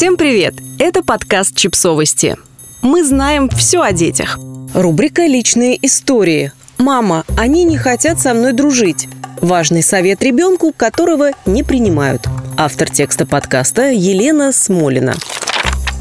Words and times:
Всем 0.00 0.16
привет! 0.16 0.54
Это 0.78 1.02
подкаст 1.02 1.54
«Чипсовости». 1.54 2.38
Мы 2.80 3.04
знаем 3.04 3.50
все 3.50 3.82
о 3.82 3.92
детях. 3.92 4.38
Рубрика 4.72 5.26
«Личные 5.26 5.78
истории». 5.86 6.52
«Мама, 6.78 7.26
они 7.36 7.64
не 7.64 7.76
хотят 7.76 8.18
со 8.18 8.32
мной 8.32 8.54
дружить». 8.54 9.08
Важный 9.42 9.82
совет 9.82 10.22
ребенку, 10.22 10.72
которого 10.74 11.32
не 11.44 11.62
принимают. 11.62 12.22
Автор 12.56 12.88
текста 12.88 13.26
подкаста 13.26 13.90
Елена 13.90 14.52
Смолина. 14.52 15.16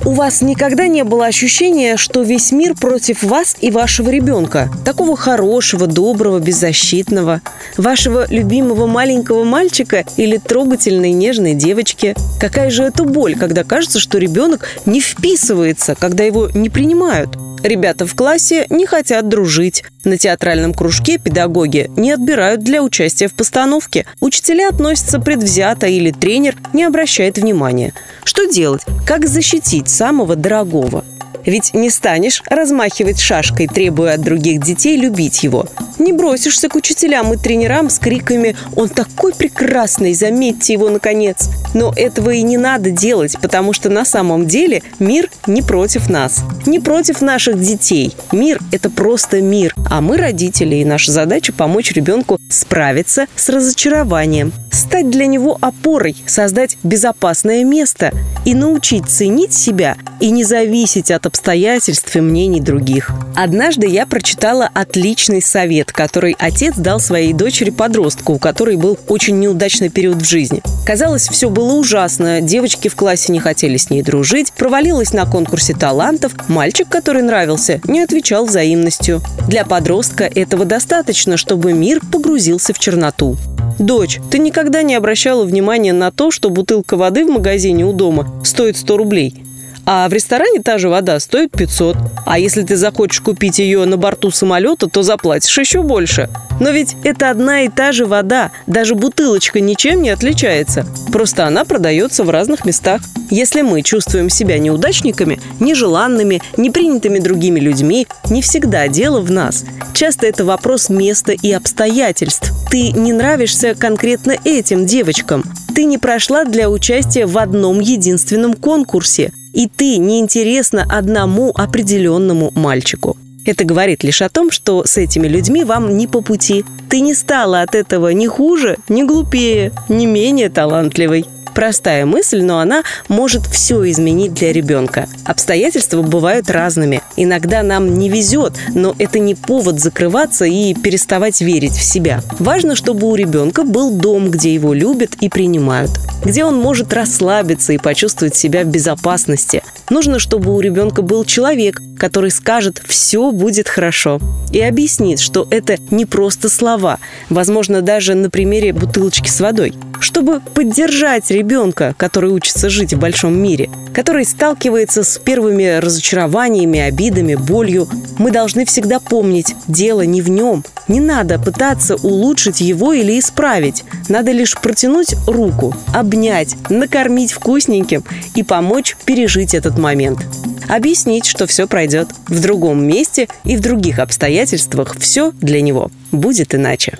У 0.05 0.11
вас 0.11 0.41
никогда 0.41 0.87
не 0.87 1.03
было 1.03 1.25
ощущения, 1.25 1.97
что 1.97 2.21
весь 2.21 2.53
мир 2.53 2.73
против 2.73 3.21
вас 3.21 3.57
и 3.59 3.69
вашего 3.69 4.09
ребенка? 4.09 4.71
Такого 4.85 5.17
хорошего, 5.17 5.87
доброго, 5.87 6.39
беззащитного? 6.39 7.41
Вашего 7.75 8.25
любимого 8.29 8.87
маленького 8.87 9.43
мальчика 9.43 10.05
или 10.15 10.37
трогательной 10.37 11.11
нежной 11.11 11.53
девочки? 11.53 12.15
Какая 12.39 12.69
же 12.69 12.83
это 12.83 13.03
боль, 13.03 13.35
когда 13.35 13.65
кажется, 13.65 13.99
что 13.99 14.17
ребенок 14.17 14.69
не 14.85 15.01
вписывается, 15.01 15.95
когда 15.95 16.23
его 16.23 16.49
не 16.53 16.69
принимают? 16.69 17.37
Ребята 17.63 18.05
в 18.05 18.15
классе 18.15 18.65
не 18.69 18.85
хотят 18.85 19.27
дружить. 19.27 19.83
На 20.05 20.17
театральном 20.17 20.73
кружке 20.73 21.17
педагоги 21.17 21.91
не 21.97 22.11
отбирают 22.11 22.63
для 22.63 22.81
участия 22.81 23.27
в 23.27 23.33
постановке. 23.33 24.05
Учителя 24.21 24.69
относятся 24.69 25.19
предвзято 25.19 25.87
или 25.87 26.11
тренер 26.11 26.55
не 26.73 26.83
обращает 26.83 27.37
внимания. 27.37 27.93
Что 28.23 28.45
делать? 28.45 28.83
Как 29.05 29.27
защитить 29.27 29.89
самого 29.89 30.35
дорогого? 30.35 31.03
Ведь 31.45 31.73
не 31.73 31.89
станешь 31.89 32.43
размахивать 32.49 33.19
шашкой, 33.19 33.67
требуя 33.67 34.15
от 34.15 34.21
других 34.21 34.61
детей 34.61 34.97
любить 34.97 35.43
его. 35.43 35.65
Не 35.97 36.13
бросишься 36.13 36.69
к 36.69 36.75
учителям 36.75 37.33
и 37.33 37.37
тренерам 37.37 37.89
с 37.89 37.99
криками 37.99 38.55
«Он 38.75 38.89
такой 38.89 39.33
прекрасный, 39.33 40.13
заметьте 40.13 40.73
его, 40.73 40.89
наконец!» 40.89 41.49
Но 41.73 41.93
этого 41.95 42.31
и 42.31 42.41
не 42.41 42.57
надо 42.57 42.91
делать, 42.91 43.37
потому 43.41 43.73
что 43.73 43.89
на 43.89 44.05
самом 44.05 44.47
деле 44.47 44.81
мир 44.99 45.29
не 45.45 45.61
против 45.61 46.09
нас, 46.09 46.43
не 46.65 46.79
против 46.79 47.21
наших 47.21 47.61
детей. 47.61 48.15
Мир– 48.31 48.59
это 48.71 48.89
просто 48.89 49.41
мир, 49.41 49.75
а 49.89 50.01
мы 50.01 50.17
родители, 50.17 50.77
и 50.77 50.85
наша 50.85 51.11
задача– 51.11 51.53
помочь 51.57 51.91
ребенку 51.91 52.39
справиться 52.49 53.27
с 53.35 53.49
разочарованием, 53.49 54.51
стать 54.71 55.09
для 55.09 55.25
него 55.25 55.57
опорой, 55.61 56.15
создать 56.25 56.77
безопасное 56.83 57.63
место 57.63 58.11
и 58.45 58.53
научить 58.53 59.09
ценить 59.09 59.53
себя 59.53 59.97
и 60.19 60.31
не 60.31 60.43
зависеть 60.43 61.11
от 61.11 61.25
обстоятельств 61.25 62.15
и 62.15 62.21
мнений 62.21 62.61
других. 62.61 63.11
Однажды 63.35 63.87
я 63.87 64.05
прочитала 64.05 64.69
отличный 64.73 65.41
совет, 65.41 65.91
который 65.91 66.35
отец 66.37 66.75
дал 66.75 66.99
своей 66.99 67.33
дочери-подростку, 67.33 68.33
у 68.33 68.39
которой 68.39 68.75
был 68.75 68.97
очень 69.07 69.39
неудачный 69.39 69.89
период 69.89 70.17
в 70.21 70.27
жизни. 70.27 70.61
Казалось, 70.85 71.29
все 71.29 71.49
было 71.49 71.73
ужасно. 71.73 72.41
Девочки 72.41 72.87
в 72.87 72.95
классе 72.95 73.31
не 73.31 73.39
хотели 73.39 73.77
с 73.77 73.89
ней 73.89 74.01
дружить, 74.01 74.51
провалилась 74.53 75.13
на 75.13 75.25
конкурсе 75.25 75.73
талантов, 75.73 76.33
мальчик, 76.47 76.89
который 76.89 77.21
нравился, 77.21 77.79
не 77.85 78.01
отвечал 78.01 78.45
взаимностью. 78.45 79.21
Для 79.47 79.65
подростка 79.65 80.25
этого 80.25 80.65
достаточно, 80.65 81.37
чтобы 81.37 81.73
мир 81.73 82.01
погрузился 82.11 82.73
в 82.73 82.79
черноту. 82.79 83.37
«Дочь, 83.79 84.19
ты 84.29 84.39
никогда 84.39 84.83
не 84.83 84.95
обращала 84.95 85.43
внимания 85.45 85.93
на 85.93 86.11
то, 86.11 86.31
что 86.31 86.49
бутылка 86.49 86.97
воды 86.97 87.25
в 87.25 87.29
магазине 87.29 87.85
у 87.85 87.93
дома 87.93 88.27
стоит 88.43 88.77
100 88.77 88.97
рублей?» 88.97 89.43
А 89.91 90.07
в 90.07 90.13
ресторане 90.13 90.61
та 90.61 90.77
же 90.77 90.87
вода 90.87 91.19
стоит 91.19 91.51
500. 91.51 91.97
А 92.25 92.37
если 92.37 92.61
ты 92.61 92.75
захочешь 92.75 93.21
купить 93.21 93.57
ее 93.57 93.85
на 93.85 93.97
борту 93.97 94.29
самолета, 94.29 94.87
то 94.87 95.01
заплатишь 95.01 95.57
еще 95.57 95.81
больше. 95.81 96.29
Но 96.59 96.69
ведь 96.71 96.95
это 97.03 97.29
одна 97.29 97.61
и 97.61 97.69
та 97.69 97.91
же 97.91 98.05
вода. 98.05 98.51
Даже 98.67 98.95
бутылочка 98.95 99.59
ничем 99.59 100.01
не 100.01 100.09
отличается. 100.09 100.85
Просто 101.11 101.45
она 101.45 101.65
продается 101.65 102.23
в 102.23 102.29
разных 102.29 102.65
местах. 102.65 103.01
Если 103.29 103.61
мы 103.61 103.81
чувствуем 103.81 104.29
себя 104.29 104.59
неудачниками, 104.59 105.39
нежеланными, 105.59 106.41
непринятыми 106.57 107.19
другими 107.19 107.59
людьми, 107.59 108.07
не 108.29 108.41
всегда 108.41 108.87
дело 108.87 109.21
в 109.21 109.31
нас. 109.31 109.65
Часто 109.93 110.27
это 110.27 110.45
вопрос 110.45 110.89
места 110.89 111.33
и 111.33 111.51
обстоятельств. 111.51 112.51
Ты 112.69 112.91
не 112.91 113.13
нравишься 113.13 113.75
конкретно 113.75 114.35
этим 114.43 114.85
девочкам. 114.85 115.43
Ты 115.75 115.85
не 115.85 115.97
прошла 115.97 116.45
для 116.45 116.69
участия 116.69 117.25
в 117.25 117.37
одном 117.37 117.79
единственном 117.79 118.53
конкурсе 118.53 119.31
и 119.53 119.67
ты 119.67 119.97
неинтересна 119.97 120.85
одному 120.87 121.51
определенному 121.55 122.51
мальчику. 122.55 123.17
Это 123.45 123.63
говорит 123.63 124.03
лишь 124.03 124.21
о 124.21 124.29
том, 124.29 124.51
что 124.51 124.85
с 124.85 124.97
этими 124.97 125.27
людьми 125.27 125.63
вам 125.63 125.97
не 125.97 126.07
по 126.07 126.21
пути. 126.21 126.65
Ты 126.89 126.99
не 126.99 127.13
стала 127.13 127.61
от 127.61 127.75
этого 127.75 128.09
ни 128.09 128.27
хуже, 128.27 128.77
ни 128.89 129.03
глупее, 129.03 129.71
ни 129.87 130.05
менее 130.05 130.49
талантливой. 130.49 131.25
Простая 131.59 132.05
мысль, 132.05 132.41
но 132.41 132.59
она 132.59 132.83
может 133.09 133.45
все 133.45 133.83
изменить 133.91 134.33
для 134.33 134.53
ребенка. 134.53 135.09
Обстоятельства 135.25 136.01
бывают 136.01 136.49
разными. 136.49 137.01
Иногда 137.17 137.63
нам 137.63 137.99
не 137.99 138.07
везет, 138.07 138.53
но 138.73 138.95
это 138.97 139.19
не 139.19 139.35
повод 139.35 139.77
закрываться 139.77 140.45
и 140.45 140.73
переставать 140.73 141.41
верить 141.41 141.73
в 141.73 141.83
себя. 141.83 142.21
Важно, 142.39 142.77
чтобы 142.77 143.07
у 143.07 143.15
ребенка 143.15 143.65
был 143.65 143.91
дом, 143.91 144.31
где 144.31 144.53
его 144.53 144.73
любят 144.73 145.15
и 145.19 145.27
принимают 145.27 145.91
где 146.23 146.43
он 146.43 146.57
может 146.57 146.91
расслабиться 146.93 147.73
и 147.73 147.77
почувствовать 147.77 148.35
себя 148.35 148.63
в 148.63 148.67
безопасности. 148.67 149.63
Нужно, 149.89 150.19
чтобы 150.19 150.53
у 150.53 150.59
ребенка 150.59 151.01
был 151.01 151.23
человек, 151.23 151.81
который 151.97 152.31
скажет 152.31 152.81
«все 152.85 153.31
будет 153.31 153.69
хорошо» 153.69 154.19
и 154.51 154.59
объяснит, 154.59 155.19
что 155.19 155.47
это 155.49 155.77
не 155.91 156.05
просто 156.05 156.49
слова, 156.49 156.99
возможно, 157.29 157.81
даже 157.81 158.15
на 158.15 158.29
примере 158.29 158.73
бутылочки 158.73 159.29
с 159.29 159.39
водой. 159.39 159.73
Чтобы 159.99 160.39
поддержать 160.39 161.29
ребенка, 161.29 161.93
который 161.97 162.31
учится 162.31 162.69
жить 162.69 162.93
в 162.93 162.99
большом 162.99 163.37
мире, 163.37 163.69
который 163.93 164.25
сталкивается 164.25 165.03
с 165.03 165.17
первыми 165.17 165.79
разочарованиями, 165.79 166.79
обидами, 166.79 167.35
болью, 167.35 167.87
мы 168.17 168.31
должны 168.31 168.65
всегда 168.65 168.99
помнить, 168.99 169.55
дело 169.67 170.01
не 170.01 170.21
в 170.21 170.29
нем. 170.29 170.63
Не 170.87 170.99
надо 170.99 171.37
пытаться 171.37 171.95
улучшить 171.95 172.61
его 172.61 172.93
или 172.93 173.19
исправить. 173.19 173.83
Надо 174.07 174.31
лишь 174.31 174.57
протянуть 174.57 175.15
руку, 175.27 175.75
обнять, 175.93 176.55
накормить 176.69 177.31
вкусненьким 177.31 178.03
и 178.35 178.43
помочь 178.43 178.95
пережить 179.05 179.53
этот 179.53 179.77
момент. 179.77 180.19
Объяснить, 180.67 181.25
что 181.25 181.47
все 181.47 181.67
пройдет. 181.67 182.09
В 182.27 182.41
другом 182.41 182.85
месте 182.85 183.27
и 183.43 183.57
в 183.57 183.59
других 183.59 183.99
обстоятельствах 183.99 184.95
все 184.99 185.31
для 185.41 185.61
него 185.61 185.91
будет 186.11 186.55
иначе. 186.55 186.99